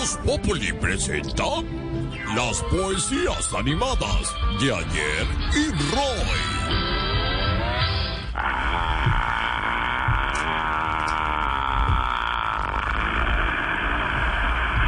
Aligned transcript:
Voz 0.00 0.16
Populi 0.24 0.72
presenta 0.72 1.44
las 2.34 2.62
poesías 2.70 3.52
animadas 3.52 4.34
de 4.58 4.72
ayer 4.74 5.26
y 5.54 5.68
Roy. 5.94 7.30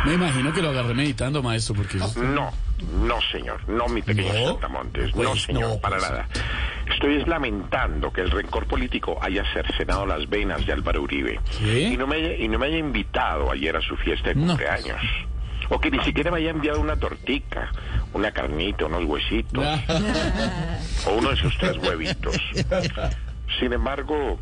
Me 0.07 0.15
imagino 0.15 0.53
que 0.53 0.63
lo 0.63 0.71
agarré 0.71 0.95
meditando, 0.95 1.43
maestro, 1.43 1.75
porque... 1.75 1.99
No, 1.99 2.51
no, 3.05 3.21
señor. 3.31 3.69
No, 3.69 3.87
mi 3.89 4.03
pequeño 4.03 4.33
¿No? 4.33 4.47
Saltamontes. 4.53 5.15
no, 5.15 5.23
Pues 5.23 5.43
señor, 5.43 5.71
no, 5.71 5.77
para 5.79 5.99
pues. 5.99 6.11
nada. 6.11 6.29
Estoy 7.03 7.21
es 7.21 7.27
lamentando 7.27 8.13
que 8.13 8.21
el 8.21 8.31
rencor 8.31 8.65
político 8.69 9.19
haya 9.21 9.43
cercenado 9.53 10.07
las 10.07 10.29
venas 10.31 10.65
de 10.65 10.73
Álvaro 10.73 11.03
Uribe. 11.03 11.41
¿Qué? 11.59 11.89
Y 11.89 11.97
no, 11.97 12.07
me 12.07 12.15
haya, 12.15 12.37
y 12.37 12.47
no 12.47 12.61
me 12.61 12.67
haya 12.67 12.79
invitado 12.79 13.51
ayer 13.51 13.75
a 13.77 13.81
su 13.81 13.97
fiesta 13.97 14.29
de 14.29 14.37
No. 14.37 14.47
cumpleaños. 14.47 15.01
O 15.69 15.81
que 15.81 15.91
ni 15.91 15.99
siquiera 16.05 16.31
me 16.31 16.39
haya 16.39 16.51
enviado 16.51 16.81
una 16.81 16.95
tortica, 16.95 17.73
una 18.13 18.31
carnita, 18.31 18.85
unos 18.87 19.03
huesitos, 19.05 19.67
o 21.05 21.15
uno 21.15 21.31
de 21.31 21.35
esos 21.35 21.59
tres 21.59 21.77
huevitos. 21.79 22.37
Sin 23.59 23.73
embargo, 23.73 24.39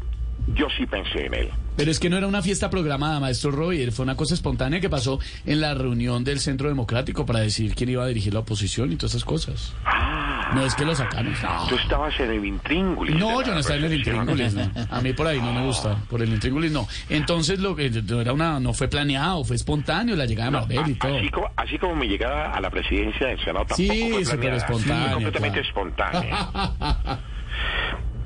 yo 0.55 0.67
sí 0.77 0.85
pensé 0.85 1.25
en 1.27 1.33
él. 1.35 1.49
Pero 1.77 1.91
es 1.91 1.99
que 1.99 2.11
no 2.11 2.19
era 2.19 2.27
una 2.27 2.43
fiesta 2.43 2.69
programada, 2.69 3.21
maestro 3.21 3.53
Roy, 3.53 3.91
fue 3.91 4.03
una 4.03 4.17
cosa 4.17 4.35
espontánea 4.35 4.81
que 4.81 4.91
pasó 4.91 5.19
en 5.47 5.63
la 5.63 5.73
reunión 5.73 6.25
del 6.25 6.41
Centro 6.41 6.69
Democrático 6.69 7.25
para 7.25 7.41
decidir 7.41 7.75
quién 7.75 7.89
iba 7.89 8.05
a 8.05 8.09
dirigir 8.09 8.35
la 8.35 8.41
oposición 8.41 8.93
y 8.93 8.97
todas 8.97 9.13
esas 9.13 9.25
cosas. 9.25 9.73
Ah, 9.87 10.20
No 10.55 10.65
es 10.65 10.75
que 10.75 10.85
lo 10.85 10.95
sacaron. 10.95 11.35
tú 11.69 11.77
estabas 11.77 12.19
en 12.21 12.31
el 12.31 12.45
intríngulis. 12.45 13.17
No, 13.17 13.43
yo 13.43 13.53
no 13.55 13.61
estaba 13.61 13.79
en 13.79 13.85
el 13.87 13.95
intríngulis, 13.95 14.55
no. 14.55 14.71
A 14.91 15.01
mí 15.01 15.13
por 15.13 15.27
ahí 15.27 15.41
no 15.41 15.53
me 15.53 15.65
gusta, 15.65 15.97
por 16.09 16.23
el 16.23 16.29
intríngulis 16.31 16.73
no. 16.73 16.87
Entonces 17.09 17.59
lo 17.61 17.77
que 17.77 17.91
no 17.91 18.21
era 18.21 18.33
una, 18.33 18.61
no 18.61 18.73
fue 18.73 18.89
planeado, 18.89 19.45
fue 19.45 19.57
espontáneo 19.57 20.17
la 20.17 20.27
llegada 20.27 20.51
de 20.51 20.75
Marvel 20.77 20.91
y 20.91 20.95
todo. 20.95 21.17
Así 21.17 21.29
como, 21.31 21.51
así 21.57 21.79
como 21.79 21.95
mi 21.97 22.09
llegada 22.09 22.53
a 22.53 22.61
la 22.61 22.71
presidencia 22.71 23.29
del 23.29 23.39
Senado 23.39 23.67
tampoco 23.67 23.77
Sí, 23.93 24.11
fue 24.13 24.25
súper 24.25 24.55
espontánea, 24.55 25.09
Sí, 25.09 25.15
completamente 25.15 25.61
claro. 25.63 25.69
espontánea. 25.69 27.21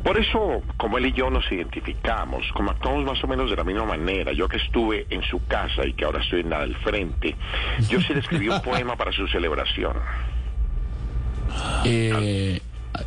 Por 0.03 0.19
eso, 0.19 0.61
como 0.77 0.99
él 0.99 1.07
y 1.07 1.13
yo 1.13 1.31
nos 1.31 1.51
identificamos, 1.51 2.45
como 2.53 2.71
actuamos 2.73 3.05
más 3.07 3.25
o 3.25 3.27
menos 3.27 3.49
de 3.49 3.57
la 3.57 3.65
misma 3.65 3.87
manera, 3.87 4.33
yo 4.33 4.47
que 4.49 4.59
estuve 4.59 5.07
en 5.09 5.23
su 5.23 5.43
casa 5.47 5.87
y 5.87 5.95
que 5.95 6.05
ahora 6.05 6.23
estoy 6.23 6.41
en 6.41 6.51
la 6.51 6.61
del 6.61 6.77
frente, 6.77 7.35
yo 7.89 7.99
sí 8.03 8.13
le 8.13 8.21
escribí 8.21 8.49
un 8.51 8.61
poema 8.61 8.97
para 8.97 9.13
su 9.13 9.27
celebración. 9.29 9.95
Eh, 11.85 12.61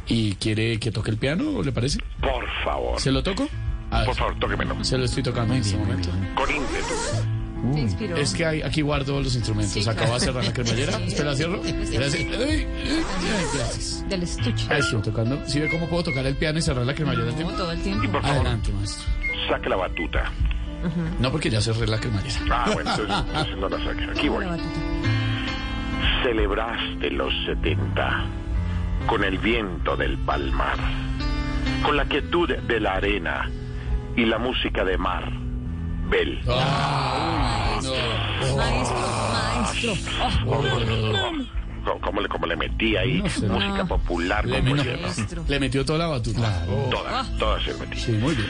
¿Y 0.08 0.34
quiere 0.36 0.80
que 0.80 0.92
toque 0.92 1.12
el 1.12 1.18
piano, 1.18 1.62
le 1.64 1.72
parece? 1.72 2.00
Por 2.22 2.46
favor, 2.66 3.00
¿Se 3.00 3.12
lo 3.12 3.24
toco? 3.24 3.48
A 3.90 4.00
ver, 4.00 4.06
por 4.08 4.16
favor, 4.16 4.40
tóquemelo. 4.40 4.84
se 4.84 4.98
lo 4.98 5.06
estoy 5.06 5.24
tocando 5.24 5.54
en 5.54 5.62
este 5.62 5.78
momento. 5.78 6.10
Con 6.36 6.50
ímpetu. 6.54 6.94
Es 8.18 8.34
que 8.34 8.46
hay- 8.46 8.62
aquí 8.62 8.82
guardo 8.82 9.20
los 9.22 9.34
instrumentos. 9.36 9.88
Acabo 9.88 10.14
de 10.14 10.20
cerrar 10.20 10.44
la 10.46 10.54
cremallera. 10.54 10.98
Espera, 11.04 11.36
cierro. 11.36 11.62
Gracias. 11.64 12.16
Ay, 12.16 12.68
Gracias. 13.56 14.06
Del 14.10 14.24
estuche. 14.24 14.68
Ahí 14.74 14.80
estoy 14.80 15.02
tocando. 15.02 15.42
¿Sí 15.48 15.60
ve 15.60 15.70
cómo 15.70 15.88
puedo 15.88 16.04
tocar 16.04 16.26
el 16.26 16.36
piano 16.36 16.60
y 16.60 16.62
cerrar 16.62 16.86
la 16.86 16.94
cremallera 16.94 17.32
tiempo? 17.32 17.54
todo 17.54 17.72
el 17.72 17.80
Y 17.80 17.84
tiempo. 17.84 18.12
por 18.12 18.22
favor, 18.22 18.38
Adelante, 18.38 18.72
maestro. 18.74 19.06
saque 19.50 19.70
la 19.70 19.76
batuta. 19.78 20.32
No, 21.20 21.32
porque 21.32 21.50
ya 21.50 21.60
cerré 21.62 21.88
la 21.88 22.00
cremallera. 22.00 22.36
Ah, 22.52 22.70
bueno, 22.74 22.92
entonces, 22.92 23.16
entonces 23.28 23.58
no 23.58 23.70
la 23.70 23.84
saque. 23.84 24.04
Aquí 24.12 24.30
voy. 24.30 24.46
Celebraste 26.24 27.10
los 27.12 27.34
70 27.46 28.26
con 29.08 29.24
el 29.24 29.38
viento 29.38 29.96
del 29.96 30.18
palmar, 30.20 30.78
con 31.84 31.96
la 31.98 32.06
quietud 32.06 32.50
de 32.50 32.80
la 32.80 32.94
arena 32.96 33.50
y 34.16 34.26
la 34.26 34.38
música 34.38 34.84
de 34.84 34.98
mar. 34.98 35.32
Bel. 36.10 36.40
Maestro, 36.46 37.96
maestro. 39.34 39.94
Co- 41.86 42.00
Como 42.02 42.20
le, 42.22 42.28
como 42.28 42.46
le 42.48 42.56
metí 42.58 42.98
ahí 42.98 43.22
No 43.22 43.30
sé. 43.30 43.48
música 43.48 43.86
popular 43.86 44.46
Le, 44.46 44.62
no, 44.62 44.76
¿no? 44.76 44.84
Maestro. 44.84 45.44
le 45.48 45.60
metió 45.60 45.86
toda 45.86 46.00
la 46.00 46.08
batuta. 46.08 46.66
Todas, 46.92 47.38
todas 47.38 47.64
se 47.64 47.74
metí. 47.76 47.98
Sí, 47.98 48.12
muy 48.14 48.36
bien. 48.36 48.50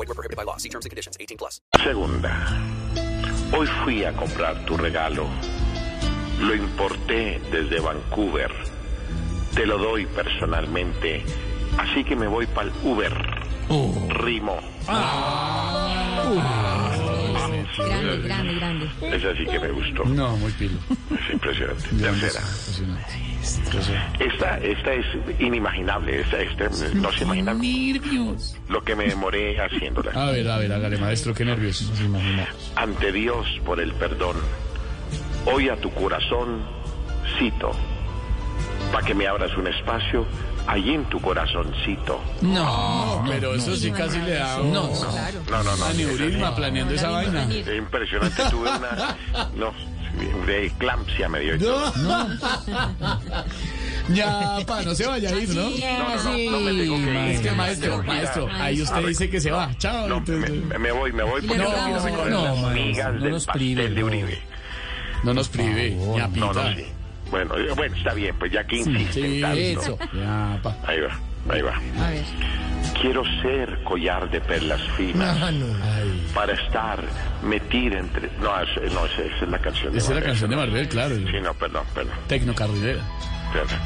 Group. 0.00 0.08
Void 0.08 0.08
were 0.08 0.14
prohibited 0.14 0.36
by 0.36 0.44
law. 0.44 0.56
See 0.56 0.68
terms 0.68 0.84
and 0.86 0.90
conditions. 0.90 1.16
18 1.20 1.36
plus. 1.36 1.60
Segunda, 1.84 2.32
hoy 3.52 3.66
fui 3.84 4.04
a 4.04 4.12
comprar 4.12 4.64
tu 4.64 4.76
regalo. 4.76 5.26
Lo 6.40 6.54
importé 6.54 7.40
desde 7.50 7.80
Vancouver. 7.80 8.50
Te 9.54 9.66
lo 9.66 9.78
doy 9.78 10.06
personalmente. 10.06 11.22
Así 11.78 12.04
que 12.04 12.16
me 12.16 12.26
voy 12.26 12.46
para 12.46 12.68
el 12.68 12.72
Uber. 12.82 13.12
Rimo. 14.08 14.58
Grande, 17.86 18.18
grande, 18.18 18.54
grande. 18.54 18.90
Es 19.02 19.24
así 19.24 19.44
que 19.46 19.58
me 19.58 19.70
gustó. 19.70 20.04
No, 20.04 20.36
muy 20.36 20.52
pilo. 20.52 20.78
Es 21.10 21.32
impresionante. 21.32 21.88
Tercera. 23.70 24.12
Esta, 24.18 24.58
esta 24.58 24.92
es 24.92 25.06
inimaginable. 25.38 26.20
Esta, 26.20 26.40
esta 26.40 26.68
no 26.94 27.12
se 27.12 27.24
imagina 27.24 27.54
Nervios. 27.54 28.56
lo 28.68 28.82
que 28.84 28.94
me 28.94 29.06
demoré 29.06 29.60
haciéndola. 29.60 30.12
A 30.12 30.30
ver, 30.30 30.48
a 30.48 30.58
ver, 30.58 30.72
hágale, 30.72 30.98
maestro, 30.98 31.34
qué 31.34 31.44
nervioso. 31.44 31.84
No 31.90 31.96
se 31.96 32.04
imagina. 32.04 32.48
Ante 32.76 33.12
Dios 33.12 33.46
por 33.64 33.80
el 33.80 33.92
perdón. 33.94 34.36
Hoy 35.46 35.68
a 35.68 35.76
tu 35.76 35.90
corazón 35.92 36.62
cito. 37.38 37.72
Para 38.92 39.06
que 39.06 39.14
me 39.14 39.26
abras 39.26 39.56
un 39.56 39.66
espacio 39.68 40.26
allí 40.66 40.94
en 40.94 41.04
tu 41.04 41.20
corazoncito. 41.20 42.20
No, 42.42 43.24
pero 43.28 43.54
eso 43.54 43.76
sí 43.76 43.90
casi 43.90 44.18
le 44.18 44.32
da 44.34 44.60
un 44.60 44.72
No, 44.72 44.90
claro. 44.90 45.40
No, 45.50 45.62
no, 45.62 45.76
no. 45.76 45.84
aneurisma 45.86 46.54
planeando 46.56 46.94
esa 46.94 47.10
vaina. 47.10 47.44
Es 47.52 47.68
impresionante. 47.78 48.42
Tuve 48.50 48.68
una. 48.68 49.16
No, 49.56 49.72
de 50.46 50.66
eclampsia 50.66 51.28
me 51.28 51.40
dio. 51.40 51.54
y 51.56 51.58
todo. 51.58 51.92
Ya, 54.08 54.58
pa, 54.66 54.82
no 54.82 54.92
se 54.94 55.06
vaya 55.06 55.28
a 55.30 55.32
ir, 55.34 55.48
¿no? 55.50 55.70
No, 55.70 55.70
no, 55.70 56.22
no, 56.24 56.50
no 56.50 56.60
me 56.60 56.72
tengo 56.82 56.96
que 56.96 57.10
ir. 57.10 57.16
Es 57.16 57.40
que 57.40 57.48
Se 57.50 57.54
maestro, 57.54 58.02
maestro, 58.02 58.48
ahí 58.52 58.80
A 58.80 58.82
usted 58.82 58.96
ver, 58.96 59.06
dice 59.06 59.30
que 59.30 59.40
se 59.40 59.50
va. 59.52 59.70
Chao. 59.78 60.08
No, 60.08 60.20
me, 60.20 60.78
me 60.78 60.90
voy, 60.90 61.12
me 61.12 61.22
voy 61.22 61.42
porque 61.42 61.58
no 61.58 61.64
no 61.64 61.70
prive, 63.52 63.88
de 63.88 64.00
no. 64.00 64.06
Uribe. 64.06 64.42
No 65.22 65.34
nos 65.34 65.48
prive, 65.48 65.90
No, 65.90 66.16
ñapita. 66.16 66.46
no, 66.46 66.74
sí. 66.74 66.86
Bueno, 67.30 67.56
eh, 67.56 67.72
bueno, 67.76 67.94
está 67.96 68.12
bien, 68.14 68.34
pues 68.38 68.52
ya 68.52 68.64
que 68.64 68.76
insisten 68.78 69.30
Sí, 69.32 69.40
tanto. 69.40 69.58
eso. 69.58 69.98
Ya, 70.14 70.58
pa. 70.62 70.76
Ahí 70.86 71.00
va, 71.00 71.18
ahí 71.54 71.62
va. 71.62 71.76
A 72.04 72.10
ver. 72.10 72.24
Quiero 73.00 73.22
ser 73.42 73.82
collar 73.84 74.28
de 74.30 74.40
perlas 74.40 74.80
finas 74.96 75.38
Ay. 75.42 76.26
para 76.34 76.52
estar 76.54 77.02
metida 77.42 77.98
entre... 77.98 78.28
No, 78.42 78.60
es- 78.60 78.92
no 78.92 79.06
esa, 79.06 79.22
esa 79.22 79.44
es 79.44 79.48
la 79.48 79.58
canción 79.58 79.92
de 79.92 79.98
Esa 79.98 80.10
es 80.12 80.18
la 80.18 80.24
canción 80.26 80.50
de 80.50 80.56
Marvel, 80.56 80.88
claro. 80.88 81.14
Sí, 81.14 81.40
no, 81.42 81.54
perdón, 81.54 81.84
perdón. 81.94 82.12
Tecnocarrilera. 82.26 83.02
perdón. 83.52 83.78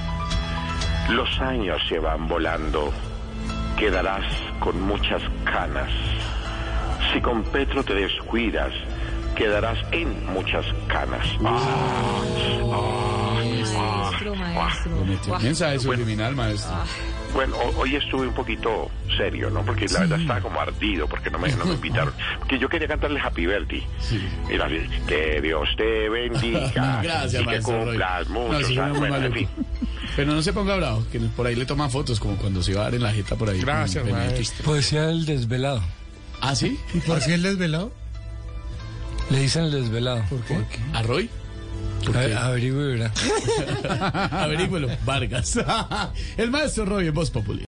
Los 1.17 1.41
años 1.41 1.81
se 1.88 1.99
van 1.99 2.26
volando, 2.26 2.93
quedarás 3.76 4.25
con 4.58 4.81
muchas 4.81 5.23
canas. 5.44 5.91
Si 7.12 7.20
con 7.20 7.44
Petro 7.44 7.85
te 7.85 7.94
descuidas, 7.94 8.73
quedarás 9.37 9.79
en 9.93 10.26
muchas 10.32 10.64
canas. 10.88 11.26
Ah, 11.44 11.61
ah, 11.61 12.23
Maestro, 14.32 14.35
maestro. 14.37 14.93
Le 15.00 15.05
metió 15.12 15.29
Guau. 15.29 15.43
mensaje 15.43 15.79
subliminal, 15.81 16.35
maestro. 16.35 16.73
Bueno, 17.35 17.56
ho- 17.56 17.81
hoy 17.81 17.97
estuve 17.97 18.29
un 18.29 18.35
poquito 18.35 18.91
serio, 19.17 19.50
¿no? 19.50 19.62
Porque 19.65 19.87
la 19.87 20.00
verdad 20.00 20.21
estaba 20.21 20.41
como 20.41 20.61
ardido 20.61 21.09
porque 21.09 21.31
no 21.31 21.38
me, 21.38 21.49
no 21.53 21.65
me 21.65 21.75
invitaron. 21.75 22.15
Porque 22.38 22.59
yo 22.59 22.69
quería 22.69 22.87
cantarle 22.88 23.21
Happy 23.21 23.47
Birthday. 23.47 23.85
Mira, 24.49 24.67
así, 24.67 24.79
que 25.09 25.41
Dios 25.43 25.69
te 25.76 26.09
bendiga. 26.09 27.00
Gracias, 27.03 27.35
y 27.35 27.38
que 27.38 27.44
maestro. 27.44 27.76
Roy. 27.76 27.85
cumplas 27.87 28.29
No, 28.31 28.61
sí, 28.62 28.76
Bueno, 28.99 29.17
en 29.17 29.32
fin. 29.32 29.49
Pero 30.17 30.32
no 30.32 30.43
se 30.43 30.53
ponga 30.53 30.77
bravo, 30.77 31.05
que 31.11 31.19
por 31.19 31.47
ahí 31.47 31.56
le 31.56 31.67
toman 31.67 31.91
fotos, 31.91 32.20
como 32.20 32.37
cuando 32.37 32.62
se 32.62 32.70
iba 32.70 32.82
a 32.82 32.85
dar 32.85 32.94
en 32.94 33.03
la 33.03 33.12
jeta 33.12 33.35
por 33.35 33.50
ahí. 33.50 33.61
Gracias, 33.61 34.05
maestro. 34.09 34.65
Poesía 34.65 35.03
del 35.06 35.27
desvelado. 35.27 35.82
¿Ah, 36.41 36.55
sí? 36.55 36.79
¿Por 37.06 37.20
qué 37.25 37.35
el 37.35 37.43
desvelado? 37.43 37.91
Le 39.31 39.41
dicen 39.41 39.65
el 39.65 39.70
desvelado. 39.73 40.23
¿Por 40.29 40.41
qué? 40.43 40.56
¿A 40.93 41.03
Roy? 41.03 41.29
A- 41.29 41.29
Averigüe 41.29 41.44
y 42.11 42.71
verá. 42.71 43.12
Averígüelo, 44.43 44.89
Vargas. 45.05 45.59
El 46.37 46.51
maestro 46.51 46.85
Roy 46.85 47.09
en 47.09 47.15
Voz 47.15 47.31
Populi. 47.31 47.65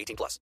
18 0.00 0.16
plus. 0.16 0.38